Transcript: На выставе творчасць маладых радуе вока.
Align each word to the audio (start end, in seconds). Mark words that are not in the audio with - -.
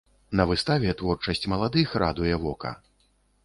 На 0.39 0.45
выставе 0.51 0.95
творчасць 1.03 1.47
маладых 1.55 1.95
радуе 2.07 2.35
вока. 2.49 2.77